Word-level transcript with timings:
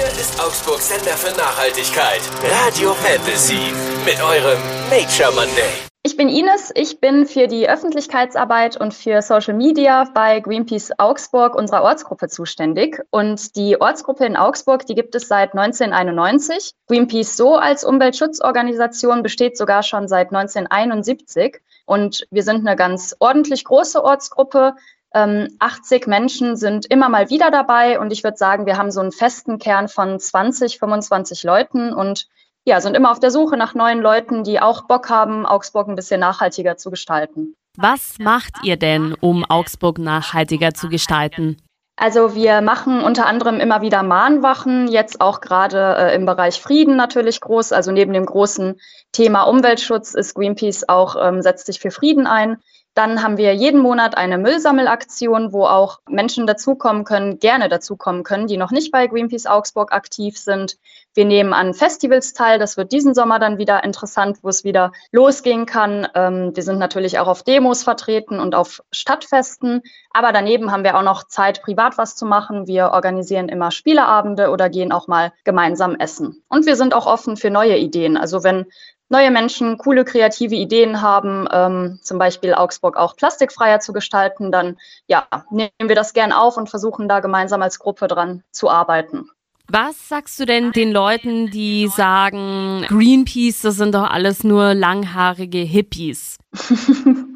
Hier 0.00 0.08
ist 0.18 0.42
Augsburg 0.42 0.80
Sender 0.80 1.14
für 1.14 1.36
Nachhaltigkeit. 1.36 2.22
Radio 2.64 2.94
Fantasy. 2.94 3.70
Mit 4.06 4.18
eurem 4.22 4.58
Nature 4.88 5.30
Monday. 5.34 5.68
Ich 6.02 6.16
bin 6.16 6.30
Ines, 6.30 6.72
ich 6.74 7.00
bin 7.00 7.26
für 7.26 7.48
die 7.48 7.68
Öffentlichkeitsarbeit 7.68 8.80
und 8.80 8.94
für 8.94 9.20
Social 9.20 9.52
Media 9.52 10.08
bei 10.14 10.40
Greenpeace 10.40 10.92
Augsburg, 10.96 11.54
unserer 11.54 11.82
Ortsgruppe, 11.82 12.28
zuständig. 12.28 13.02
Und 13.10 13.56
die 13.56 13.78
Ortsgruppe 13.78 14.24
in 14.24 14.38
Augsburg, 14.38 14.86
die 14.86 14.94
gibt 14.94 15.14
es 15.14 15.28
seit 15.28 15.52
1991. 15.52 16.72
Greenpeace 16.88 17.36
so 17.36 17.56
als 17.56 17.84
Umweltschutzorganisation 17.84 19.22
besteht 19.22 19.58
sogar 19.58 19.82
schon 19.82 20.08
seit 20.08 20.28
1971. 20.32 21.60
Und 21.84 22.26
wir 22.30 22.42
sind 22.42 22.66
eine 22.66 22.74
ganz 22.74 23.14
ordentlich 23.18 23.64
große 23.64 24.02
Ortsgruppe. 24.02 24.76
80 25.12 26.02
ähm, 26.06 26.10
Menschen 26.10 26.56
sind 26.56 26.86
immer 26.86 27.08
mal 27.08 27.30
wieder 27.30 27.50
dabei 27.50 27.98
und 27.98 28.12
ich 28.12 28.22
würde 28.22 28.36
sagen, 28.36 28.66
wir 28.66 28.76
haben 28.76 28.90
so 28.90 29.00
einen 29.00 29.12
festen 29.12 29.58
Kern 29.58 29.88
von 29.88 30.18
20, 30.18 30.78
25 30.78 31.42
Leuten 31.42 31.92
und 31.92 32.28
ja, 32.64 32.80
sind 32.80 32.96
immer 32.96 33.10
auf 33.10 33.20
der 33.20 33.30
Suche 33.30 33.56
nach 33.56 33.74
neuen 33.74 34.00
Leuten, 34.00 34.44
die 34.44 34.60
auch 34.60 34.86
Bock 34.86 35.10
haben, 35.10 35.46
Augsburg 35.46 35.88
ein 35.88 35.96
bisschen 35.96 36.20
nachhaltiger 36.20 36.76
zu 36.76 36.90
gestalten. 36.90 37.54
Was 37.76 38.18
macht 38.18 38.54
ihr 38.62 38.76
denn, 38.76 39.14
um 39.20 39.44
Augsburg 39.44 39.98
nachhaltiger 39.98 40.74
zu 40.74 40.88
gestalten? 40.88 41.56
Also 41.96 42.34
wir 42.34 42.62
machen 42.62 43.02
unter 43.02 43.26
anderem 43.26 43.60
immer 43.60 43.82
wieder 43.82 44.02
Mahnwachen, 44.02 44.88
jetzt 44.88 45.20
auch 45.20 45.40
gerade 45.40 45.96
äh, 45.98 46.14
im 46.14 46.24
Bereich 46.24 46.60
Frieden 46.60 46.96
natürlich 46.96 47.40
groß. 47.40 47.72
Also 47.72 47.92
neben 47.92 48.14
dem 48.14 48.24
großen 48.24 48.80
Thema 49.12 49.42
Umweltschutz 49.42 50.14
ist 50.14 50.34
Greenpeace 50.34 50.88
auch, 50.88 51.16
ähm, 51.20 51.42
setzt 51.42 51.66
sich 51.66 51.78
für 51.78 51.90
Frieden 51.90 52.26
ein. 52.26 52.56
Dann 52.94 53.22
haben 53.22 53.36
wir 53.36 53.54
jeden 53.54 53.80
Monat 53.80 54.16
eine 54.16 54.36
Müllsammelaktion, 54.36 55.52
wo 55.52 55.64
auch 55.64 56.00
Menschen 56.08 56.46
dazukommen 56.46 57.04
können, 57.04 57.38
gerne 57.38 57.68
dazukommen 57.68 58.24
können, 58.24 58.48
die 58.48 58.56
noch 58.56 58.72
nicht 58.72 58.90
bei 58.90 59.06
Greenpeace 59.06 59.46
Augsburg 59.46 59.92
aktiv 59.92 60.36
sind. 60.36 60.76
Wir 61.14 61.24
nehmen 61.24 61.52
an 61.52 61.72
Festivals 61.72 62.32
teil. 62.32 62.58
Das 62.58 62.76
wird 62.76 62.92
diesen 62.92 63.14
Sommer 63.14 63.38
dann 63.38 63.58
wieder 63.58 63.84
interessant, 63.84 64.38
wo 64.42 64.48
es 64.48 64.64
wieder 64.64 64.92
losgehen 65.12 65.66
kann. 65.66 66.08
Ähm, 66.14 66.50
wir 66.54 66.62
sind 66.64 66.78
natürlich 66.78 67.18
auch 67.20 67.28
auf 67.28 67.44
Demos 67.44 67.84
vertreten 67.84 68.40
und 68.40 68.54
auf 68.54 68.82
Stadtfesten. 68.90 69.82
Aber 70.12 70.32
daneben 70.32 70.72
haben 70.72 70.84
wir 70.84 70.96
auch 70.96 71.02
noch 71.02 71.24
Zeit, 71.24 71.62
privat 71.62 71.96
was 71.96 72.16
zu 72.16 72.26
machen. 72.26 72.66
Wir 72.66 72.90
organisieren 72.90 73.48
immer 73.48 73.70
Spieleabende 73.70 74.50
oder 74.50 74.68
gehen 74.68 74.92
auch 74.92 75.06
mal 75.06 75.32
gemeinsam 75.44 75.94
essen. 75.94 76.42
Und 76.48 76.66
wir 76.66 76.74
sind 76.74 76.92
auch 76.94 77.06
offen 77.06 77.36
für 77.36 77.50
neue 77.50 77.76
Ideen. 77.76 78.16
Also 78.16 78.42
wenn 78.42 78.66
neue 79.10 79.30
Menschen 79.30 79.76
coole 79.76 80.04
kreative 80.04 80.54
Ideen 80.54 81.02
haben, 81.02 81.46
ähm, 81.52 81.98
zum 82.02 82.18
Beispiel 82.18 82.54
Augsburg 82.54 82.96
auch 82.96 83.16
plastikfreier 83.16 83.80
zu 83.80 83.92
gestalten, 83.92 84.50
dann 84.50 84.78
ja, 85.06 85.26
nehmen 85.50 85.70
wir 85.78 85.96
das 85.96 86.14
gern 86.14 86.32
auf 86.32 86.56
und 86.56 86.70
versuchen 86.70 87.08
da 87.08 87.20
gemeinsam 87.20 87.60
als 87.60 87.78
Gruppe 87.78 88.08
dran 88.08 88.42
zu 88.52 88.70
arbeiten. 88.70 89.28
Was 89.68 90.08
sagst 90.08 90.40
du 90.40 90.46
denn 90.46 90.72
den 90.72 90.90
Leuten, 90.90 91.50
die 91.50 91.86
sagen, 91.88 92.84
Greenpeace, 92.88 93.62
das 93.62 93.76
sind 93.76 93.94
doch 93.94 94.10
alles 94.10 94.42
nur 94.42 94.74
langhaarige 94.74 95.58
Hippies? 95.58 96.38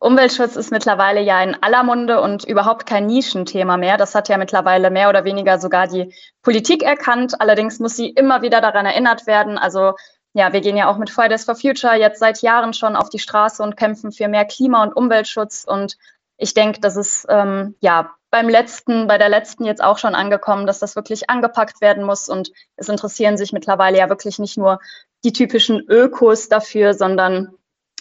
Umweltschutz 0.00 0.56
ist 0.56 0.70
mittlerweile 0.70 1.20
ja 1.20 1.42
in 1.42 1.56
aller 1.60 1.82
Munde 1.82 2.20
und 2.20 2.44
überhaupt 2.44 2.86
kein 2.86 3.06
Nischenthema 3.06 3.76
mehr. 3.76 3.96
Das 3.96 4.14
hat 4.14 4.28
ja 4.28 4.38
mittlerweile 4.38 4.90
mehr 4.90 5.08
oder 5.08 5.24
weniger 5.24 5.58
sogar 5.58 5.88
die 5.88 6.14
Politik 6.42 6.82
erkannt. 6.84 7.40
Allerdings 7.40 7.80
muss 7.80 7.96
sie 7.96 8.10
immer 8.10 8.42
wieder 8.42 8.60
daran 8.60 8.86
erinnert 8.86 9.26
werden. 9.26 9.58
Also 9.58 9.94
ja, 10.38 10.52
wir 10.52 10.60
gehen 10.60 10.76
ja 10.76 10.88
auch 10.88 10.98
mit 10.98 11.10
Fridays 11.10 11.44
for 11.44 11.56
Future 11.56 11.96
jetzt 11.96 12.20
seit 12.20 12.42
Jahren 12.42 12.72
schon 12.72 12.94
auf 12.94 13.08
die 13.08 13.18
Straße 13.18 13.60
und 13.60 13.76
kämpfen 13.76 14.12
für 14.12 14.28
mehr 14.28 14.44
Klima- 14.44 14.84
und 14.84 14.94
Umweltschutz. 14.94 15.64
Und 15.64 15.98
ich 16.36 16.54
denke, 16.54 16.80
das 16.80 16.94
ist 16.94 17.26
ähm, 17.28 17.74
ja 17.80 18.12
beim 18.30 18.48
letzten, 18.48 19.08
bei 19.08 19.18
der 19.18 19.30
letzten 19.30 19.64
jetzt 19.64 19.82
auch 19.82 19.98
schon 19.98 20.14
angekommen, 20.14 20.68
dass 20.68 20.78
das 20.78 20.94
wirklich 20.94 21.28
angepackt 21.28 21.80
werden 21.80 22.04
muss. 22.04 22.28
Und 22.28 22.52
es 22.76 22.88
interessieren 22.88 23.36
sich 23.36 23.52
mittlerweile 23.52 23.98
ja 23.98 24.08
wirklich 24.08 24.38
nicht 24.38 24.56
nur 24.56 24.78
die 25.24 25.32
typischen 25.32 25.80
Ökos 25.88 26.48
dafür, 26.48 26.94
sondern 26.94 27.54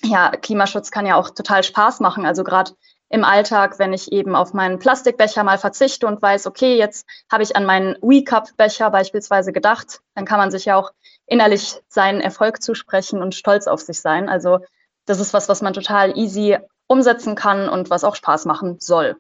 ja, 0.04 0.30
Klimaschutz 0.30 0.92
kann 0.92 1.08
ja 1.08 1.16
auch 1.16 1.32
total 1.32 1.64
Spaß 1.64 2.02
machen. 2.02 2.28
Also 2.28 2.44
gerade 2.44 2.74
im 3.10 3.24
Alltag, 3.24 3.80
wenn 3.80 3.94
ich 3.94 4.12
eben 4.12 4.36
auf 4.36 4.54
meinen 4.54 4.78
Plastikbecher 4.78 5.44
mal 5.44 5.58
verzichte 5.58 6.06
und 6.06 6.22
weiß, 6.22 6.46
okay, 6.46 6.78
jetzt 6.78 7.08
habe 7.32 7.42
ich 7.42 7.56
an 7.56 7.66
meinen 7.66 7.96
WeCup-Becher 8.02 8.92
beispielsweise 8.92 9.52
gedacht, 9.52 10.02
dann 10.14 10.26
kann 10.26 10.38
man 10.38 10.52
sich 10.52 10.66
ja 10.66 10.76
auch 10.76 10.92
innerlich 11.28 11.76
seinen 11.88 12.22
Erfolg 12.22 12.62
zusprechen 12.62 13.22
und 13.22 13.36
stolz 13.36 13.68
auf 13.68 13.82
sich 13.82 14.02
sein. 14.02 14.30
Also 14.30 14.60
das 15.06 15.20
ist 15.20 15.34
was, 15.34 15.48
was 15.50 15.62
man 15.62 15.74
total 15.74 16.18
easy 16.18 16.58
umsetzen 16.88 17.36
kann 17.36 17.70
und 17.70 17.90
was 17.90 18.04
auch 18.04 18.16
Spaß 18.16 18.46
machen 18.46 18.78
soll. 18.80 19.18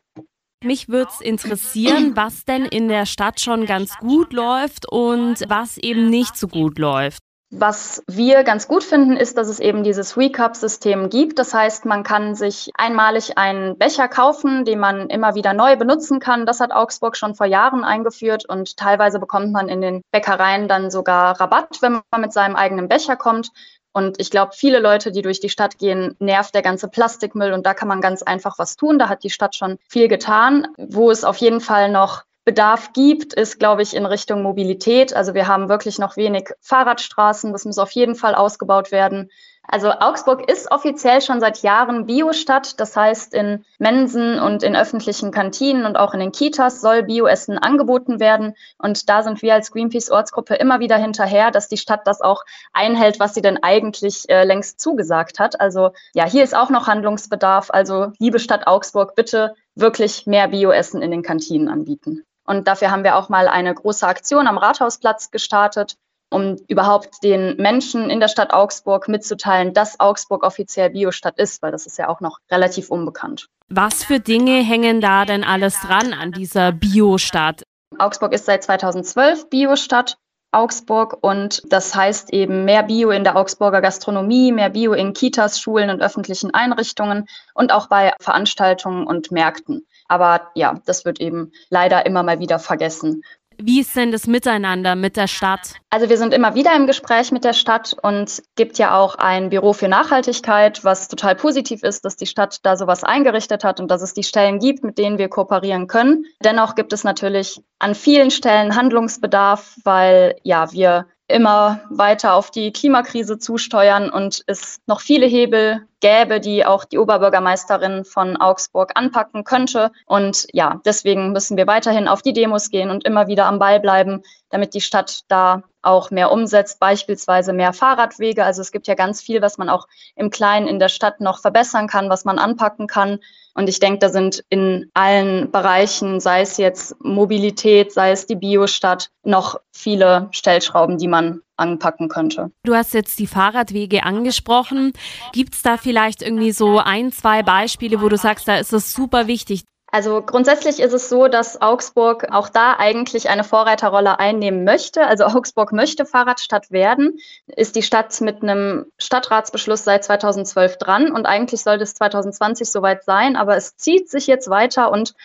Mich 0.64 0.90
würde 0.90 1.12
es 1.14 1.22
interessieren, 1.22 2.16
was 2.16 2.44
denn 2.44 2.66
in 2.66 2.88
der 2.88 3.06
Stadt 3.06 3.40
schon 3.40 3.68
ganz 3.68 3.96
gut 3.98 4.34
läuft 4.34 4.92
und 4.92 5.44
was 5.48 5.78
eben 5.78 6.10
nicht 6.10 6.36
so 6.36 6.48
gut 6.48 6.80
läuft. 6.80 7.20
Was 7.50 8.04
wir 8.08 8.44
ganz 8.44 8.68
gut 8.68 8.84
finden, 8.84 9.16
ist, 9.16 9.38
dass 9.38 9.48
es 9.48 9.62
eben 9.62 9.82
dieses 9.84 10.18
Recap-System 10.18 11.10
gibt. 11.10 11.40
Das 11.40 11.54
heißt, 11.54 11.86
man 11.86 12.04
kann 12.04 12.36
sich 12.36 12.72
einmalig 12.76 13.38
einen 13.38 13.78
Becher 13.78 14.10
kaufen, 14.10 14.66
den 14.66 14.80
man 14.80 15.10
immer 15.10 15.34
wieder 15.34 15.54
neu 15.54 15.78
benutzen 15.78 16.20
kann. 16.20 16.46
Das 16.46 16.60
hat 16.60 16.74
Augsburg 16.74 17.16
schon 17.16 17.36
vor 17.36 17.46
Jahren 17.46 17.86
eingeführt 17.86 18.44
und 18.50 18.76
teilweise 18.76 19.20
bekommt 19.20 19.54
man 19.54 19.70
in 19.70 19.80
den 19.80 20.02
Bäckereien 20.12 20.68
dann 20.68 20.92
sogar 20.92 21.40
Rabatt, 21.40 21.78
wenn 21.82 22.02
man 22.12 22.22
mit 22.22 22.34
seinem 22.34 22.58
eigenen 22.58 22.90
Becher 22.90 23.16
kommt. 23.16 23.52
Und 23.94 24.20
ich 24.20 24.30
glaube, 24.30 24.52
viele 24.54 24.80
Leute, 24.80 25.12
die 25.12 25.22
durch 25.22 25.40
die 25.40 25.50
Stadt 25.50 25.78
gehen, 25.78 26.16
nervt 26.20 26.54
der 26.54 26.62
ganze 26.62 26.90
Plastikmüll 26.90 27.54
und 27.54 27.66
da 27.66 27.74
kann 27.74 27.88
man 27.88 28.02
ganz 28.02 28.24
einfach 28.24 28.60
was 28.60 28.76
tun. 28.76 29.00
Da 29.00 29.08
hat 29.08 29.24
die 29.24 29.30
Stadt 29.30 29.56
schon 29.56 29.78
viel 29.88 30.10
getan. 30.10 30.68
Wo 30.78 31.10
es 31.10 31.24
auf 31.24 31.38
jeden 31.38 31.62
Fall 31.62 31.90
noch 31.90 32.27
Bedarf 32.48 32.94
gibt, 32.94 33.34
ist, 33.34 33.60
glaube 33.60 33.82
ich, 33.82 33.94
in 33.94 34.06
Richtung 34.06 34.42
Mobilität. 34.42 35.14
Also 35.14 35.34
wir 35.34 35.50
haben 35.50 35.68
wirklich 35.68 36.00
noch 36.00 36.16
wenig 36.16 36.52
Fahrradstraßen. 36.62 37.52
Das 37.52 37.66
muss 37.66 37.78
auf 37.78 37.92
jeden 37.92 38.16
Fall 38.16 38.36
ausgebaut 38.36 38.94
werden. 38.94 39.30
Also 39.68 39.92
Augsburg 39.92 40.50
ist 40.50 40.72
offiziell 40.72 41.22
schon 41.22 41.42
seit 41.42 41.62
Jahren 41.62 42.06
Biostadt. 42.06 42.80
Das 42.80 42.96
heißt, 42.96 43.34
in 43.34 43.66
Mensen 43.80 44.40
und 44.40 44.64
in 44.64 44.78
öffentlichen 44.78 45.32
Kantinen 45.32 45.86
und 45.86 45.98
auch 45.98 46.14
in 46.14 46.22
den 46.22 46.32
Kitas 46.32 46.80
soll 46.80 47.04
Bioessen 47.04 47.58
angeboten 47.58 48.22
werden. 48.22 48.54
Und 48.78 49.10
da 49.10 49.24
sind 49.24 49.42
wir 49.42 49.54
als 49.54 49.74
Greenpeace 49.74 50.10
Ortsgruppe 50.10 50.56
immer 50.56 50.80
wieder 50.80 50.96
hinterher, 50.96 51.52
dass 51.52 51.68
die 51.68 51.76
Stadt 51.76 52.08
das 52.08 52.22
auch 52.22 52.46
einhält, 52.72 53.20
was 53.20 53.34
sie 53.34 53.42
denn 53.42 53.62
eigentlich 53.62 54.30
äh, 54.30 54.46
längst 54.46 54.80
zugesagt 54.80 55.38
hat. 55.40 55.60
Also 55.60 55.90
ja, 56.14 56.24
hier 56.24 56.46
ist 56.46 56.56
auch 56.56 56.70
noch 56.70 56.88
Handlungsbedarf. 56.88 57.72
Also 57.72 58.14
liebe 58.20 58.40
Stadt 58.40 58.68
Augsburg, 58.68 59.16
bitte 59.16 59.54
wirklich 59.76 60.26
mehr 60.28 60.48
Bioessen 60.48 61.02
in 61.02 61.12
den 61.12 61.24
Kantinen 61.24 61.68
anbieten. 61.68 62.24
Und 62.48 62.68
dafür 62.68 62.92
haben 62.92 63.04
wir 63.04 63.16
auch 63.18 63.30
mal 63.30 63.48
eine 63.48 63.74
große 63.74 64.08
Aktion 64.08 64.48
am 64.48 64.58
Rathausplatz 64.58 65.32
gestartet, 65.32 65.98
um 66.30 66.58
überhaupt 66.68 67.24
den 67.24 67.58
Menschen 67.58 68.10
in 68.10 68.20
der 68.20 68.28
Stadt 68.30 68.52
Augsburg 68.52 69.08
mitzuteilen, 69.08 69.74
dass 69.74 70.00
Augsburg 70.00 70.44
offiziell 70.44 70.90
Biostadt 70.90 71.38
ist, 71.38 71.62
weil 71.62 71.72
das 71.72 71.86
ist 71.86 71.98
ja 71.98 72.10
auch 72.10 72.22
noch 72.22 72.40
relativ 72.50 72.90
unbekannt. 72.90 73.48
Was 73.70 74.04
für 74.04 74.20
Dinge 74.20 74.64
hängen 74.64 75.02
da 75.02 75.26
denn 75.26 75.44
alles 75.44 75.80
dran 75.82 76.14
an 76.14 76.32
dieser 76.32 76.72
Biostadt? 76.72 77.64
Augsburg 78.00 78.34
ist 78.34 78.46
seit 78.46 78.64
2012 78.64 79.50
Biostadt. 79.50 80.18
Augsburg 80.54 81.18
und 81.22 81.62
das 81.72 81.94
heißt 81.94 82.32
eben 82.32 82.64
mehr 82.64 82.84
Bio 82.84 83.12
in 83.12 83.26
der 83.26 83.36
Augsburger 83.36 83.82
Gastronomie, 83.82 84.54
mehr 84.54 84.70
Bio 84.70 84.94
in 84.94 85.14
Kitas, 85.14 85.60
Schulen 85.60 85.90
und 85.90 86.02
öffentlichen 86.02 86.54
Einrichtungen 86.54 87.28
und 87.54 87.74
auch 87.74 87.90
bei 87.90 88.14
Veranstaltungen 88.22 89.06
und 89.06 89.30
Märkten. 89.30 89.86
Aber 90.08 90.52
ja, 90.56 90.80
das 90.86 91.06
wird 91.06 91.20
eben 91.20 91.52
leider 91.70 92.06
immer 92.06 92.24
mal 92.24 92.40
wieder 92.40 92.60
vergessen. 92.60 93.24
Wie 93.60 93.80
ist 93.80 93.96
denn 93.96 94.12
das 94.12 94.28
Miteinander 94.28 94.96
mit 94.96 95.18
der 95.18 95.28
Stadt? 95.28 95.74
Also 95.90 96.10
wir 96.10 96.18
sind 96.18 96.32
immer 96.32 96.54
wieder 96.54 96.76
im 96.76 96.86
Gespräch 96.86 97.32
mit 97.32 97.44
der 97.44 97.54
Stadt 97.54 97.96
und 98.04 98.44
gibt 98.56 98.78
ja 98.78 98.96
auch 98.96 99.16
ein 99.16 99.50
Büro 99.50 99.74
für 99.74 99.88
Nachhaltigkeit, 99.88 100.84
was 100.84 101.08
total 101.08 101.36
positiv 101.36 101.82
ist, 101.82 102.06
dass 102.06 102.16
die 102.16 102.28
Stadt 102.28 102.60
da 102.64 102.78
sowas 102.78 103.04
eingerichtet 103.04 103.64
hat 103.64 103.80
und 103.80 103.90
dass 103.90 104.04
es 104.04 104.14
die 104.14 104.24
Stellen 104.24 104.60
gibt, 104.60 104.84
mit 104.84 105.00
denen 105.00 105.18
wir 105.18 105.28
kooperieren 105.28 105.88
können. 105.88 106.26
Dennoch 106.44 106.76
gibt 106.76 106.94
es 106.94 107.04
natürlich 107.04 107.60
an 107.80 107.96
vielen 107.96 108.30
Stellen 108.30 108.76
Handlungsbedarf, 108.76 109.78
weil 109.84 110.36
ja 110.44 110.72
wir 110.72 111.08
immer 111.28 111.82
weiter 111.90 112.34
auf 112.34 112.52
die 112.52 112.72
Klimakrise 112.72 113.38
zusteuern 113.38 114.10
und 114.10 114.44
es 114.48 114.80
noch 114.88 115.02
viele 115.02 115.26
Hebel 115.26 115.86
gäbe, 116.00 116.40
die 116.40 116.66
auch 116.66 116.86
die 116.86 116.98
Oberbürgermeisterin 116.98 118.06
von 118.06 118.38
Augsburg 118.38 118.92
anpacken 118.96 119.44
könnte. 119.44 119.92
Und 120.06 120.48
ja, 120.54 120.80
deswegen 120.86 121.34
müssen 121.34 121.58
wir 121.58 121.68
weiterhin 121.68 122.08
auf 122.08 122.22
die 122.22 122.34
Demos 122.34 122.70
gehen 122.70 122.90
und 122.90 123.04
immer 123.04 123.28
wieder 123.28 123.46
am 123.46 123.60
Ball 123.60 123.80
bleiben, 123.80 124.24
damit 124.50 124.74
die 124.74 124.82
Stadt 124.82 125.22
da 125.28 125.64
auch 125.82 126.12
mehr 126.12 126.32
umsetzt, 126.32 126.80
beispielsweise 126.80 127.54
mehr 127.54 127.74
Fahrradwege. 127.74 128.44
Also 128.44 128.62
es 128.62 128.72
gibt 128.72 128.88
ja 128.88 128.96
ganz 128.96 129.22
viel, 129.22 129.42
was 129.42 129.58
man 129.58 129.70
auch 129.70 129.88
im 130.16 130.30
Kleinen 130.30 130.68
in 130.68 130.80
der 130.80 130.90
Stadt 130.90 131.22
noch 131.22 131.40
verbessern 131.40 131.88
kann, 131.88 132.10
was 132.10 132.26
man 132.26 132.40
anpacken 132.40 132.88
kann. 132.88 133.20
Und 133.54 133.70
ich 133.70 133.80
denke, 133.80 134.00
da 134.00 134.10
sind 134.10 134.44
in 134.50 134.92
allen 134.94 135.50
Bereichen, 135.50 136.20
sei 136.20 136.42
es 136.42 136.58
jetzt 136.58 136.96
Mobilität, 137.04 137.92
sei 137.92 138.12
es 138.12 138.28
die 138.28 138.36
Biostadt, 138.36 139.10
noch 139.24 139.60
viele 139.72 140.28
Stellschrauben, 140.32 140.98
die 140.98 141.08
man 141.08 141.42
anpacken 141.56 142.08
könnte. 142.08 142.52
Du 142.64 142.76
hast 142.76 142.94
jetzt 142.94 143.18
die 143.18 143.26
Fahrradwege 143.26 144.04
angesprochen. 144.04 144.94
Gibt 145.34 145.56
es 145.56 145.64
da 145.64 145.78
vielleicht 145.78 146.22
irgendwie 146.22 146.52
so 146.52 146.78
ein, 146.80 147.12
zwei 147.12 147.42
Beispiele, 147.42 148.02
wo 148.02 148.10
du 148.10 148.18
sagst, 148.18 148.48
da 148.48 148.58
ist 148.58 148.74
es 148.74 148.94
super 148.94 149.26
wichtig? 149.26 149.64
Also 149.90 150.22
grundsätzlich 150.22 150.82
ist 150.82 150.94
es 150.94 151.08
so, 151.08 151.30
dass 151.30 151.62
Augsburg 151.62 152.28
auch 152.32 152.50
da 152.50 152.76
eigentlich 152.78 153.30
eine 153.30 153.46
Vorreiterrolle 153.46 154.20
einnehmen 154.20 154.66
möchte. 154.66 155.08
Also 155.08 155.24
Augsburg 155.26 155.72
möchte 155.72 156.06
Fahrradstadt 156.06 156.72
werden, 156.72 157.20
ist 157.48 157.76
die 157.78 157.82
Stadt 157.82 158.20
mit 158.20 158.44
einem 158.44 158.92
Stadtratsbeschluss 158.98 159.86
seit 159.86 160.04
2012 160.04 160.78
dran 160.78 161.12
und 161.12 161.26
eigentlich 161.26 161.64
sollte 161.64 161.84
es 161.84 161.94
2020 161.96 162.70
soweit 162.70 163.06
sein, 163.06 163.38
aber 163.38 163.56
es 163.56 163.78
zieht 163.78 164.10
sich 164.10 164.28
jetzt 164.28 164.50
weiter 164.50 164.92
und 164.92 165.16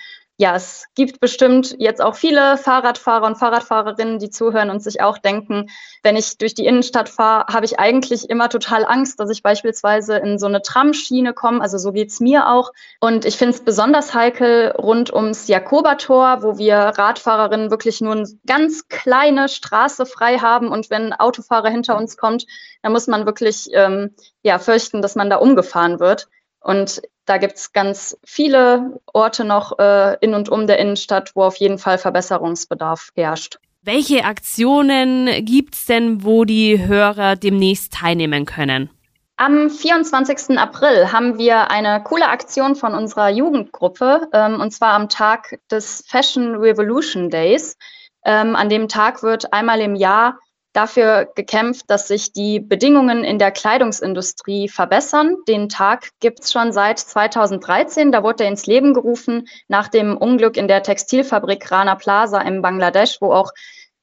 ja, 0.42 0.56
es 0.56 0.86
gibt 0.96 1.20
bestimmt 1.20 1.76
jetzt 1.78 2.02
auch 2.02 2.16
viele 2.16 2.56
Fahrradfahrer 2.56 3.28
und 3.28 3.36
Fahrradfahrerinnen, 3.36 4.18
die 4.18 4.28
zuhören 4.28 4.70
und 4.70 4.82
sich 4.82 5.00
auch 5.00 5.18
denken, 5.18 5.70
wenn 6.02 6.16
ich 6.16 6.36
durch 6.36 6.52
die 6.52 6.66
Innenstadt 6.66 7.08
fahre, 7.08 7.54
habe 7.54 7.64
ich 7.64 7.78
eigentlich 7.78 8.28
immer 8.28 8.48
total 8.48 8.84
Angst, 8.84 9.20
dass 9.20 9.30
ich 9.30 9.44
beispielsweise 9.44 10.16
in 10.16 10.40
so 10.40 10.46
eine 10.46 10.60
Tramschiene 10.60 11.32
komme. 11.32 11.60
Also 11.60 11.78
so 11.78 11.92
geht's 11.92 12.18
mir 12.18 12.48
auch. 12.48 12.72
Und 12.98 13.24
ich 13.24 13.36
finde 13.36 13.54
es 13.54 13.64
besonders 13.64 14.14
heikel 14.14 14.72
rund 14.72 15.12
ums 15.12 15.46
Jakobertor, 15.46 16.42
wo 16.42 16.58
wir 16.58 16.74
Radfahrerinnen 16.76 17.70
wirklich 17.70 18.00
nur 18.00 18.14
eine 18.16 18.28
ganz 18.44 18.88
kleine 18.88 19.48
Straße 19.48 20.06
frei 20.06 20.38
haben. 20.38 20.72
Und 20.72 20.90
wenn 20.90 21.12
ein 21.12 21.20
Autofahrer 21.20 21.70
hinter 21.70 21.96
uns 21.96 22.16
kommt, 22.16 22.46
dann 22.82 22.90
muss 22.90 23.06
man 23.06 23.26
wirklich 23.26 23.68
ähm, 23.74 24.16
ja, 24.42 24.58
fürchten, 24.58 25.02
dass 25.02 25.14
man 25.14 25.30
da 25.30 25.36
umgefahren 25.36 26.00
wird. 26.00 26.26
Und 26.58 27.00
da 27.26 27.38
gibt 27.38 27.56
es 27.56 27.72
ganz 27.72 28.16
viele 28.24 29.00
Orte 29.12 29.44
noch 29.44 29.78
äh, 29.78 30.16
in 30.20 30.34
und 30.34 30.48
um 30.48 30.66
der 30.66 30.78
Innenstadt, 30.78 31.32
wo 31.34 31.42
auf 31.42 31.56
jeden 31.56 31.78
Fall 31.78 31.98
Verbesserungsbedarf 31.98 33.10
herrscht. 33.14 33.58
Welche 33.82 34.24
Aktionen 34.24 35.44
gibt 35.44 35.74
es 35.74 35.86
denn, 35.86 36.24
wo 36.24 36.44
die 36.44 36.86
Hörer 36.86 37.36
demnächst 37.36 37.92
teilnehmen 37.92 38.46
können? 38.46 38.90
Am 39.36 39.70
24. 39.70 40.56
April 40.56 41.10
haben 41.10 41.36
wir 41.36 41.70
eine 41.70 42.02
coole 42.04 42.28
Aktion 42.28 42.76
von 42.76 42.94
unserer 42.94 43.30
Jugendgruppe, 43.30 44.28
ähm, 44.32 44.60
und 44.60 44.72
zwar 44.72 44.92
am 44.92 45.08
Tag 45.08 45.58
des 45.70 46.04
Fashion 46.06 46.54
Revolution 46.54 47.28
Days. 47.28 47.76
Ähm, 48.24 48.54
an 48.54 48.68
dem 48.68 48.86
Tag 48.86 49.24
wird 49.24 49.52
einmal 49.52 49.80
im 49.80 49.96
Jahr 49.96 50.38
dafür 50.72 51.28
gekämpft, 51.34 51.90
dass 51.90 52.08
sich 52.08 52.32
die 52.32 52.60
Bedingungen 52.60 53.24
in 53.24 53.38
der 53.38 53.50
Kleidungsindustrie 53.50 54.68
verbessern. 54.68 55.36
Den 55.46 55.68
Tag 55.68 56.10
gibt's 56.20 56.52
schon 56.52 56.72
seit 56.72 56.98
2013. 56.98 58.12
Da 58.12 58.22
wurde 58.22 58.44
er 58.44 58.50
ins 58.50 58.66
Leben 58.66 58.94
gerufen 58.94 59.48
nach 59.68 59.88
dem 59.88 60.16
Unglück 60.16 60.56
in 60.56 60.68
der 60.68 60.82
Textilfabrik 60.82 61.70
Rana 61.70 61.94
Plaza 61.96 62.40
in 62.40 62.62
Bangladesch, 62.62 63.18
wo 63.20 63.32
auch 63.32 63.52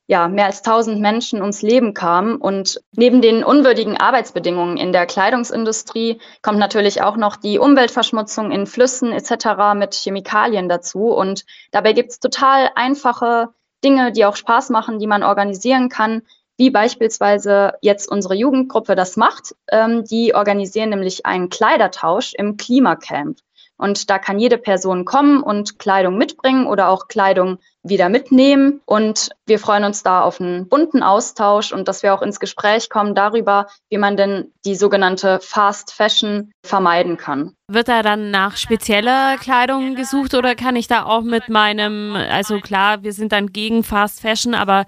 ja, 0.06 0.28
mehr 0.28 0.46
als 0.46 0.64
1000 0.64 1.00
Menschen 1.00 1.42
ums 1.42 1.62
Leben 1.62 1.94
kamen. 1.94 2.38
Und 2.38 2.82
neben 2.96 3.22
den 3.22 3.44
unwürdigen 3.44 3.96
Arbeitsbedingungen 3.96 4.78
in 4.78 4.92
der 4.92 5.06
Kleidungsindustrie 5.06 6.20
kommt 6.42 6.58
natürlich 6.58 7.04
auch 7.04 7.16
noch 7.16 7.36
die 7.36 7.60
Umweltverschmutzung 7.60 8.50
in 8.50 8.66
Flüssen 8.66 9.12
etc. 9.12 9.76
mit 9.76 9.94
Chemikalien 9.94 10.68
dazu. 10.68 11.10
Und 11.10 11.46
dabei 11.72 11.94
gibt's 11.94 12.20
total 12.20 12.72
einfache 12.74 13.50
Dinge, 13.84 14.12
die 14.12 14.26
auch 14.26 14.36
Spaß 14.36 14.72
machen, 14.72 14.98
die 14.98 15.08
man 15.08 15.22
organisieren 15.22 15.90
kann 15.90 16.24
wie 16.60 16.70
beispielsweise 16.70 17.74
jetzt 17.82 18.12
unsere 18.12 18.36
Jugendgruppe 18.36 18.96
das 18.96 19.16
macht. 19.16 19.56
Ähm, 19.72 20.04
die 20.04 20.36
organisieren 20.36 20.90
nämlich 20.90 21.26
einen 21.26 21.50
Kleidertausch 21.50 22.34
im 22.34 22.58
Klimacamp. 22.58 23.40
Und 23.78 24.10
da 24.10 24.20
kann 24.20 24.40
jede 24.40 24.58
Person 24.58 25.06
kommen 25.06 25.42
und 25.42 25.80
Kleidung 25.80 26.18
mitbringen 26.18 26.68
oder 26.68 26.90
auch 26.90 27.08
Kleidung 27.08 27.60
wieder 27.84 28.10
mitnehmen. 28.10 28.82
Und 28.86 29.30
wir 29.46 29.60
freuen 29.60 29.84
uns 29.84 30.04
da 30.04 30.22
auf 30.22 30.42
einen 30.42 30.68
bunten 30.68 31.04
Austausch 31.04 31.72
und 31.72 31.88
dass 31.88 32.04
wir 32.04 32.14
auch 32.14 32.22
ins 32.22 32.40
Gespräch 32.40 32.90
kommen 32.90 33.16
darüber, 33.16 33.68
wie 33.90 33.98
man 33.98 34.18
denn 34.18 34.52
die 34.66 34.76
sogenannte 34.76 35.40
Fast 35.42 35.94
Fashion 35.94 36.52
vermeiden 36.64 37.18
kann. 37.18 37.56
Wird 37.68 37.88
da 37.88 38.02
dann 38.02 38.32
nach 38.32 38.58
spezieller 38.58 39.38
Kleidung 39.38 39.96
gesucht 39.96 40.34
oder 40.34 40.56
kann 40.56 40.76
ich 40.76 40.88
da 40.88 41.06
auch 41.06 41.22
mit 41.22 41.50
meinem, 41.50 42.16
also 42.16 42.60
klar, 42.60 43.04
wir 43.04 43.14
sind 43.14 43.32
dann 43.32 43.54
gegen 43.54 43.84
Fast 43.84 44.22
Fashion, 44.22 44.56
aber 44.56 44.86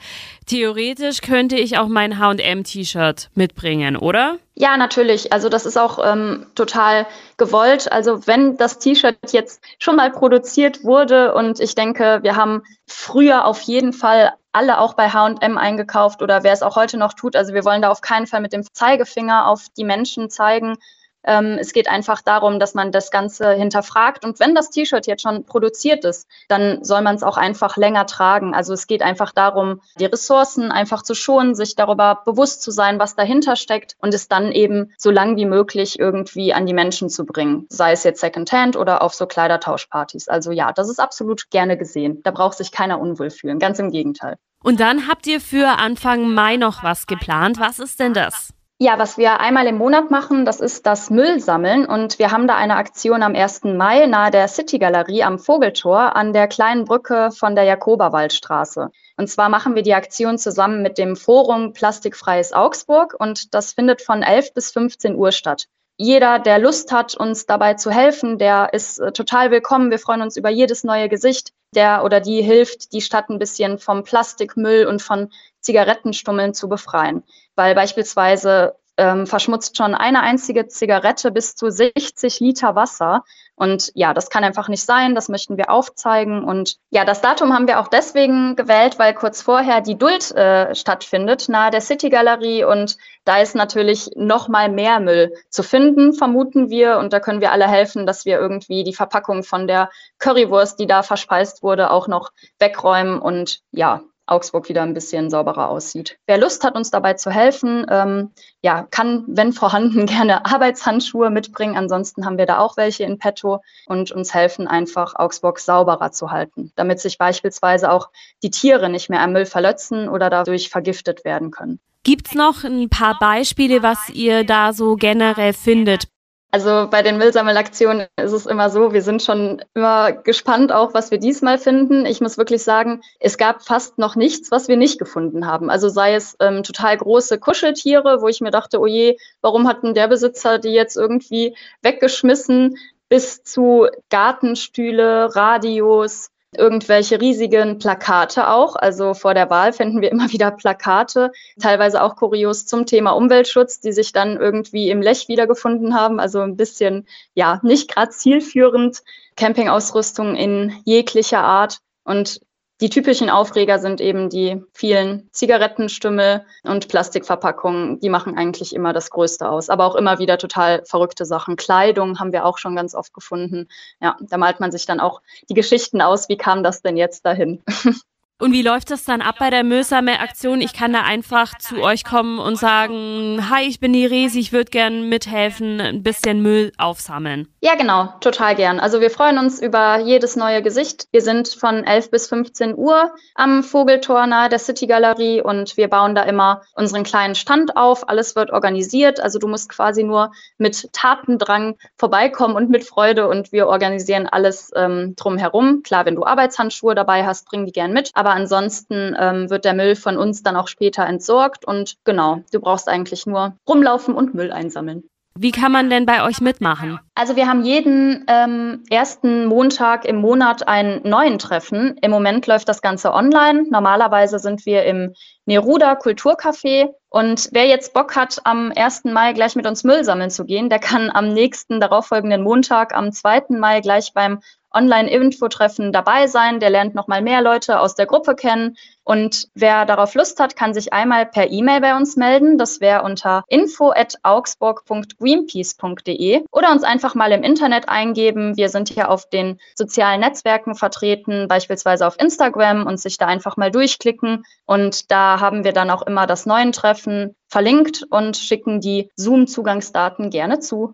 theoretisch 0.48 1.22
könnte 1.22 1.56
ich 1.56 1.78
auch 1.78 1.88
mein 1.88 2.20
HM-T-Shirt 2.20 3.30
mitbringen, 3.36 3.98
oder? 3.98 4.38
Ja, 4.56 4.78
natürlich. 4.78 5.32
Also 5.32 5.48
das 5.48 5.66
ist 5.66 5.78
auch 5.78 6.00
ähm, 6.04 6.46
total 6.56 7.08
gewollt. 7.38 7.92
Also 7.92 8.28
wenn 8.28 8.58
das 8.58 8.80
T-Shirt 8.80 9.18
jetzt 9.32 9.64
schon 9.80 9.96
mal 9.96 10.12
produziert 10.12 10.84
wurde 10.84 11.34
und 11.34 11.60
ich 11.60 11.74
denke, 11.74 12.20
wir 12.22 12.36
haben 12.36 12.62
früher 12.92 13.46
auf 13.46 13.62
jeden 13.62 13.94
Fall 13.94 14.34
alle 14.52 14.80
auch 14.80 14.94
bei 14.94 15.10
H&M 15.10 15.58
eingekauft 15.58 16.22
oder 16.22 16.44
wer 16.44 16.54
es 16.54 16.62
auch 16.62 16.76
heute 16.76 16.98
noch 16.98 17.14
tut. 17.14 17.36
Also 17.36 17.54
wir 17.54 17.64
wollen 17.64 17.82
da 17.82 17.90
auf 17.90 18.02
keinen 18.02 18.28
Fall 18.28 18.42
mit 18.42 18.54
dem 18.54 18.64
Zeigefinger 18.74 19.48
auf 19.48 19.68
die 19.78 19.86
Menschen 19.86 20.30
zeigen, 20.30 20.78
ähm, 21.24 21.58
es 21.60 21.74
geht 21.74 21.90
einfach 21.90 22.22
darum, 22.22 22.60
dass 22.60 22.74
man 22.74 22.92
das 22.92 23.12
Ganze 23.12 23.52
hinterfragt. 23.52 24.26
Und 24.26 24.40
wenn 24.40 24.56
das 24.56 24.70
T-Shirt 24.70 25.08
jetzt 25.08 25.22
schon 25.22 25.46
produziert 25.46 26.06
ist, 26.06 26.28
dann 26.48 26.84
soll 26.84 27.02
man 27.02 27.16
es 27.16 27.24
auch 27.24 27.38
einfach 27.38 27.78
länger 27.78 28.06
tragen. 28.06 28.54
Also 28.54 28.74
es 28.74 28.88
geht 28.88 29.02
einfach 29.02 29.32
darum, 29.32 29.82
die 30.00 30.06
Ressourcen 30.06 30.72
einfach 30.72 31.04
zu 31.04 31.14
schonen, 31.14 31.56
sich 31.56 31.76
darüber 31.76 32.22
bewusst 32.26 32.62
zu 32.62 32.72
sein, 32.72 33.00
was 33.00 33.16
dahinter 33.16 33.56
steckt 33.56 33.96
und 34.00 34.14
es 34.14 34.28
dann 34.28 34.52
eben 34.52 34.92
so 34.98 35.12
lang 35.12 35.36
wie 35.38 35.46
möglich 35.46 36.00
irgendwie 36.00 36.54
an 36.54 36.66
die 36.66 36.74
Menschen 36.74 37.10
zu 37.10 37.26
bringen. 37.26 37.66
Sei 37.70 37.92
es 37.92 38.04
jetzt 38.04 38.22
Secondhand 38.22 38.76
oder 38.76 39.02
auf 39.02 39.14
so 39.14 39.26
Kleidertauschpartys. 39.26 40.28
Also 40.28 40.52
ja, 40.52 40.72
das 40.74 40.90
ist 40.90 41.00
absolut 41.00 41.50
gerne 41.50 41.78
gesehen. 41.78 42.22
Da 42.24 42.32
braucht 42.32 42.58
sich 42.58 42.72
keiner 42.72 43.00
unwohl 43.00 43.30
fühlen. 43.30 43.60
Ganz 43.60 43.80
im 43.80 43.92
Gegenteil. 43.92 44.38
Und 44.64 44.80
dann 44.80 45.08
habt 45.08 45.26
ihr 45.26 45.42
für 45.42 45.80
Anfang 45.80 46.34
Mai 46.34 46.56
noch 46.56 46.84
was 46.84 47.08
geplant. 47.08 47.60
Was 47.60 47.80
ist 47.80 48.00
denn 48.00 48.14
das? 48.14 48.54
Ja, 48.84 48.98
was 48.98 49.20
wir 49.20 49.40
einmal 49.40 49.68
im 49.68 49.78
Monat 49.78 50.10
machen, 50.10 50.44
das 50.44 50.60
ist 50.60 50.88
das 50.88 51.12
Müllsammeln. 51.12 51.86
Und 51.86 52.18
wir 52.18 52.32
haben 52.32 52.48
da 52.48 52.56
eine 52.56 52.78
Aktion 52.78 53.22
am 53.22 53.36
1. 53.36 53.66
Mai 53.66 54.08
nahe 54.08 54.32
der 54.32 54.48
City 54.48 54.80
Galerie 54.80 55.22
am 55.22 55.38
Vogeltor 55.38 56.16
an 56.16 56.34
der 56.34 56.48
kleinen 56.48 56.86
Brücke 56.86 57.30
von 57.30 57.54
der 57.54 57.66
Jakoberwaldstraße. 57.66 58.90
Und 59.18 59.28
zwar 59.28 59.50
machen 59.50 59.76
wir 59.76 59.84
die 59.84 59.94
Aktion 59.94 60.40
zusammen 60.40 60.82
mit 60.82 60.98
dem 60.98 61.16
Forum 61.16 61.74
Plastikfreies 61.74 62.54
Augsburg 62.54 63.16
und 63.20 63.54
das 63.54 63.74
findet 63.74 64.02
von 64.02 64.24
11 64.24 64.56
bis 64.56 64.72
15 64.72 65.14
Uhr 65.16 65.32
statt. 65.32 65.68
Jeder, 65.98 66.40
der 66.40 66.58
Lust 66.58 66.92
hat, 66.92 67.14
uns 67.14 67.46
dabei 67.46 67.76
zu 67.76 67.92
helfen, 67.92 68.40
der 68.40 68.74
ist 68.74 68.98
äh, 68.98 69.12
total 69.12 69.52
willkommen. 69.52 69.92
Wir 69.92 70.00
freuen 70.00 70.24
uns 70.24 70.38
über 70.38 70.50
jedes 70.50 70.84
neue 70.84 71.08
Gesicht, 71.08 71.52
der 71.76 72.04
oder 72.04 72.20
die 72.20 72.42
hilft, 72.42 72.94
die 72.94 73.02
Stadt 73.02 73.30
ein 73.30 73.38
bisschen 73.38 73.78
vom 73.78 74.04
Plastikmüll 74.04 74.88
und 74.88 75.04
von 75.04 75.30
Zigarettenstummeln 75.60 76.56
zu 76.56 76.68
befreien 76.68 77.22
weil 77.56 77.76
beispielsweise 77.76 78.76
ähm, 78.98 79.26
verschmutzt 79.26 79.78
schon 79.78 79.96
eine 79.96 80.22
einzige 80.22 80.68
Zigarette 80.68 81.32
bis 81.32 81.56
zu 81.56 81.72
60 81.72 82.40
Liter 82.40 82.76
Wasser. 82.76 83.24
Und 83.56 83.92
ja, 83.96 84.14
das 84.14 84.30
kann 84.30 84.44
einfach 84.44 84.70
nicht 84.70 84.84
sein. 84.84 85.16
Das 85.16 85.30
möchten 85.30 85.58
wir 85.58 85.70
aufzeigen. 85.70 86.44
Und 86.44 86.78
ja, 86.90 87.06
das 87.06 87.22
Datum 87.22 87.54
haben 87.54 87.68
wir 87.68 87.80
auch 87.80 87.88
deswegen 87.88 88.56
gewählt, 88.56 89.00
weil 89.00 89.14
kurz 89.14 89.42
vorher 89.42 89.82
die 89.82 89.98
Duld 89.98 90.32
äh, 90.32 90.76
stattfindet 90.76 91.48
nahe 91.48 91.72
der 91.72 91.82
City 91.82 92.10
Galerie. 92.10 92.64
Und 92.64 92.98
da 93.24 93.38
ist 93.40 93.56
natürlich 93.56 94.12
noch 94.16 94.48
mal 94.48 94.70
mehr 94.70 95.00
Müll 95.00 95.34
zu 95.50 95.64
finden, 95.64 96.14
vermuten 96.14 96.70
wir. 96.70 96.98
Und 96.98 97.14
da 97.14 97.20
können 97.20 97.42
wir 97.42 97.52
alle 97.52 97.68
helfen, 97.68 98.06
dass 98.06 98.26
wir 98.26 98.40
irgendwie 98.40 98.84
die 98.84 98.94
Verpackung 98.94 99.44
von 99.44 99.68
der 99.68 99.90
Currywurst, 100.20 100.80
die 100.80 100.88
da 100.88 101.02
verspeist 101.02 101.64
wurde, 101.64 101.92
auch 101.92 102.08
noch 102.08 102.32
wegräumen. 102.60 103.20
Und 103.20 103.62
ja, 103.72 104.02
Augsburg 104.32 104.70
wieder 104.70 104.82
ein 104.82 104.94
bisschen 104.94 105.30
sauberer 105.30 105.70
aussieht. 105.70 106.18
Wer 106.26 106.38
Lust 106.38 106.64
hat, 106.64 106.76
uns 106.76 106.90
dabei 106.90 107.14
zu 107.14 107.30
helfen, 107.30 107.86
ähm, 107.90 108.32
ja, 108.62 108.88
kann, 108.90 109.26
wenn 109.28 109.54
vorhanden, 109.54 110.06
gerne 110.08 110.46
Arbeitshandschuhe 110.46 111.30
mitbringen. 111.30 111.76
Ansonsten 111.78 112.26
haben 112.26 112.38
wir 112.38 112.46
da 112.46 112.60
auch 112.60 112.78
welche 112.78 113.04
in 113.04 113.20
petto 113.20 113.62
und 113.86 114.12
uns 114.12 114.34
helfen 114.34 114.68
einfach, 114.68 115.16
Augsburg 115.16 115.60
sauberer 115.60 116.12
zu 116.12 116.32
halten, 116.32 116.72
damit 116.76 117.00
sich 117.00 117.18
beispielsweise 117.18 117.92
auch 117.92 118.10
die 118.42 118.52
Tiere 118.52 118.90
nicht 118.90 119.10
mehr 119.10 119.22
am 119.22 119.34
Müll 119.34 119.46
verletzen 119.46 120.10
oder 120.10 120.30
dadurch 120.30 120.70
vergiftet 120.70 121.26
werden 121.26 121.52
können. 121.52 121.80
Gibt 122.04 122.30
es 122.30 122.34
noch 122.34 122.64
ein 122.64 122.90
paar 122.90 123.20
Beispiele, 123.20 123.84
was 123.84 124.10
ihr 124.10 124.44
da 124.44 124.74
so 124.74 124.96
generell 124.96 125.54
findet? 125.54 126.08
Also 126.54 126.90
bei 126.92 127.02
den 127.02 127.18
Müllsammelaktionen 127.18 128.08
ist 128.22 128.34
es 128.34 128.46
immer 128.46 128.70
so, 128.70 128.92
wir 128.92 129.02
sind 129.02 129.22
schon 129.22 129.64
immer 129.74 130.12
gespannt 130.12 130.74
auch, 130.74 130.94
was 130.94 131.10
wir 131.10 131.18
diesmal 131.18 131.58
finden. 131.58 132.06
Ich 132.06 132.20
muss 132.20 132.38
wirklich 132.38 132.62
sagen, 132.62 133.02
es 133.22 133.38
gab 133.38 133.64
fast 133.64 133.98
noch 133.98 134.18
nichts, 134.18 134.52
was 134.52 134.68
wir 134.68 134.76
nicht 134.76 135.00
gefunden 135.00 135.48
haben. 135.48 135.70
Also 135.70 135.88
sei 135.88 136.14
es 136.14 136.36
ähm, 136.42 136.64
total 136.64 136.98
große 136.98 137.40
Kuscheltiere, 137.40 138.22
wo 138.22 138.28
ich 138.28 138.42
mir 138.42 138.52
dachte, 138.52 138.82
oh 138.82 138.86
je, 138.86 139.16
warum 139.40 139.66
hat 139.66 139.84
denn 139.84 139.94
der 139.94 140.10
Besitzer 140.10 140.60
die 140.60 140.74
jetzt 140.74 140.98
irgendwie 140.98 141.56
weggeschmissen, 141.84 142.78
bis 143.08 143.44
zu 143.44 143.88
Gartenstühle, 144.10 145.34
Radios, 145.34 146.32
irgendwelche 146.58 147.22
riesigen 147.22 147.80
Plakate 147.80 148.50
auch. 148.50 148.76
Also 148.76 149.14
vor 149.14 149.34
der 149.34 149.50
Wahl 149.50 149.74
finden 149.74 150.02
wir 150.02 150.12
immer 150.12 150.30
wieder 150.32 150.52
Plakate, 150.52 151.32
teilweise 151.60 152.02
auch 152.02 152.16
kurios 152.16 152.66
zum 152.66 152.86
Thema 152.86 153.12
Umweltschutz, 153.12 153.80
die 153.80 153.92
sich 153.92 154.12
dann 154.12 154.38
irgendwie 154.38 154.90
im 154.90 155.02
Lech 155.02 155.28
wiedergefunden 155.28 155.96
haben. 155.96 156.20
Also 156.20 156.42
ein 156.42 156.58
bisschen, 156.58 157.08
ja, 157.34 157.60
nicht 157.64 157.94
gerade 157.94 158.12
zielführend. 158.12 159.04
Campingausrüstung 159.36 160.36
in 160.36 160.74
jeglicher 160.86 161.44
Art. 161.44 161.80
Und 162.04 162.42
die 162.82 162.90
typischen 162.90 163.30
Aufreger 163.30 163.78
sind 163.78 164.02
eben 164.02 164.30
die 164.30 164.64
vielen 164.74 165.30
Zigarettenstümmel 165.32 166.46
und 166.64 166.88
Plastikverpackungen. 166.88 168.00
Die 168.00 168.10
machen 168.10 168.38
eigentlich 168.38 168.74
immer 168.74 168.92
das 168.92 169.12
Größte 169.12 169.48
aus. 169.48 169.70
Aber 169.70 169.86
auch 169.86 169.96
immer 169.96 170.18
wieder 170.18 170.40
total 170.40 170.84
verrückte 170.86 171.26
Sachen. 171.26 171.58
Kleidung 171.58 172.20
haben 172.20 172.34
wir 172.34 172.44
auch 172.44 172.58
schon 172.58 172.76
ganz 172.76 172.96
oft 172.96 173.14
gefunden. 173.14 173.68
Ja, 174.02 174.18
da 174.20 174.38
malt 174.38 174.60
man 174.60 174.72
sich 174.72 174.88
dann 174.88 175.00
auch 175.00 175.22
die 175.48 175.54
Geschichten 175.54 176.02
aus. 176.02 176.28
Wie 176.28 176.38
kam 176.38 176.64
das 176.64 176.82
denn 176.82 176.98
jetzt 176.98 177.24
dahin? 177.24 177.64
Und 178.42 178.54
wie 178.54 178.64
läuft 178.64 178.90
das 178.90 179.04
dann 179.04 179.22
ab 179.22 179.36
bei 179.38 179.52
der 179.52 179.64
Müllsammel 179.64 180.16
Aktion? 180.16 180.62
Ich 180.62 180.74
kann 180.74 180.94
da 180.94 181.02
einfach 181.02 181.60
zu 181.60 181.80
euch 181.84 182.04
kommen 182.04 182.40
und 182.40 182.58
sagen, 182.58 183.48
hi, 183.52 183.68
ich 183.68 183.80
bin 183.80 183.94
die 183.94 184.08
Resi, 184.08 184.40
ich 184.40 184.52
würde 184.52 184.72
gern 184.72 185.10
mithelfen, 185.10 185.80
ein 185.80 186.02
bisschen 186.02 186.42
Müll 186.42 186.72
aufsammeln. 186.80 187.48
Ja, 187.60 187.76
genau, 187.76 188.12
total 188.20 188.56
gern. 188.56 188.80
Also 188.80 189.00
wir 189.00 189.12
freuen 189.12 189.38
uns 189.38 189.62
über 189.62 190.00
jedes 190.00 190.36
neue 190.36 190.64
Gesicht. 190.64 191.06
Wir 191.12 191.22
sind 191.22 191.50
von 191.50 191.84
11 191.84 192.10
bis 192.10 192.30
15 192.30 192.76
Uhr 192.76 193.12
am 193.36 193.62
Vogeltor 193.62 194.26
nahe 194.26 194.50
der 194.50 194.58
City 194.58 194.88
Galerie 194.88 195.44
und 195.44 195.78
wir 195.78 195.88
bauen 195.88 196.16
da 196.16 196.24
immer 196.24 196.64
unseren 196.74 197.04
kleinen 197.04 197.36
Stand 197.36 197.78
auf. 197.78 198.10
Alles 198.10 198.36
wird 198.36 198.50
organisiert. 198.50 199.20
Also 199.20 199.38
du 199.38 199.48
musst 199.48 199.70
quasi 199.70 200.04
nur 200.04 200.32
mit 200.58 200.92
Tatendrang 200.94 201.78
vorbeikommen 201.96 202.56
und 202.56 202.72
mit 202.72 202.86
Freude 202.86 203.28
und 203.28 203.52
wir 203.52 203.68
organisieren 203.68 204.26
alles 204.26 204.72
ähm, 204.76 205.16
drumherum. 205.16 205.84
Klar, 205.84 206.08
wenn 206.08 206.16
du 206.16 206.26
Arbeitshandschuhe 206.26 206.96
dabei 206.96 207.24
hast, 207.24 207.46
bring 207.46 207.68
die 207.68 207.72
gern 207.72 207.94
mit. 207.94 208.10
Aber 208.16 208.31
aber 208.32 208.40
ansonsten 208.40 209.14
ähm, 209.20 209.50
wird 209.50 209.66
der 209.66 209.74
Müll 209.74 209.96
von 209.96 210.16
uns 210.16 210.42
dann 210.42 210.56
auch 210.56 210.70
später 210.70 211.06
entsorgt 211.06 211.66
und 211.66 211.98
genau, 212.06 212.42
du 212.54 212.62
brauchst 212.62 212.88
eigentlich 212.88 213.26
nur 213.26 213.58
rumlaufen 213.68 214.16
und 214.16 214.34
Müll 214.34 214.54
einsammeln. 214.54 215.04
Wie 215.38 215.52
kann 215.52 215.72
man 215.72 215.90
denn 215.90 216.06
bei 216.06 216.24
euch 216.24 216.40
mitmachen? 216.40 217.00
Also 217.16 217.36
wir 217.36 217.48
haben 217.48 217.64
jeden 217.64 218.26
ähm, 218.28 218.84
ersten 218.90 219.46
Montag 219.46 220.06
im 220.06 220.18
Monat 220.18 220.68
einen 220.68 221.08
neuen 221.08 221.40
Treffen. 221.40 221.98
Im 222.02 222.12
Moment 222.12 222.48
läuft 222.48 222.70
das 222.70 222.82
Ganze 222.82 223.14
online. 223.14 223.64
Normalerweise 223.70 224.40
sind 224.40 224.66
wir 224.66 224.84
im 224.84 225.14
Neruda 225.46 225.94
Kulturcafé. 225.94 226.90
Und 227.10 227.50
wer 227.52 227.66
jetzt 227.66 227.94
Bock 227.94 228.16
hat, 228.16 228.40
am 228.44 228.72
1. 228.76 229.06
Mai 229.06 229.34
gleich 229.34 229.56
mit 229.56 229.68
uns 229.68 229.84
Müll 229.84 230.04
sammeln 230.04 230.30
zu 230.30 230.46
gehen, 230.46 230.70
der 230.70 230.80
kann 230.80 231.10
am 231.10 231.34
nächsten 231.34 231.80
darauffolgenden 231.80 232.44
Montag, 232.44 232.94
am 232.94 233.12
2. 233.12 233.58
Mai, 233.58 233.82
gleich 233.82 234.14
beim 234.14 234.40
Online-Info-Treffen 234.74 235.92
dabei 235.92 236.28
sein. 236.28 236.60
Der 236.60 236.70
lernt 236.70 236.96
nochmal 236.96 237.22
mehr 237.22 237.42
Leute 237.42 237.80
aus 237.80 237.96
der 237.96 238.06
Gruppe 238.06 238.36
kennen. 238.36 238.78
Und 239.04 239.48
wer 239.56 239.86
darauf 239.86 240.14
Lust 240.14 240.40
hat, 240.40 240.56
kann 240.56 240.74
sich 240.74 240.94
einmal 240.94 241.26
per 241.26 241.52
E-Mail 241.52 241.82
bei 241.82 241.96
uns 241.96 242.16
melden. 242.18 242.58
Das 242.58 242.82
wäre 242.82 243.04
unter 243.04 243.44
info@augsburg.greenpeace.de 243.48 246.44
oder 246.52 246.72
uns 246.72 246.84
einfach 246.84 247.16
mal 247.16 247.32
im 247.32 247.44
Internet 247.44 247.90
eingeben. 247.90 248.58
Wir 248.58 248.70
sind 248.70 248.90
hier 248.90 249.10
auf 249.10 249.28
den 249.28 249.60
sozialen 249.76 250.22
Netzwerken 250.22 250.76
vertreten, 250.76 251.48
beispielsweise 251.48 252.06
auf 252.06 252.20
Instagram 252.20 252.86
und 252.86 253.00
sich 253.00 253.18
da 253.18 253.26
einfach 253.26 253.58
mal 253.58 253.72
durchklicken. 253.72 254.46
Und 254.66 255.10
da 255.12 255.40
haben 255.40 255.64
wir 255.64 255.74
dann 255.74 255.90
auch 255.90 256.04
immer 256.04 256.28
das 256.28 256.46
neuen 256.46 256.72
Treffen 256.72 257.36
verlinkt 257.50 258.06
und 258.10 258.38
schicken 258.38 258.82
die 258.82 259.10
Zoom-Zugangsdaten 259.16 260.30
gerne 260.30 260.60
zu. 260.60 260.94